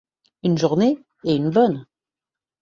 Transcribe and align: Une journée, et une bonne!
Une 0.41 0.57
journée, 0.57 0.97
et 1.25 1.35
une 1.35 1.51
bonne! 1.51 1.85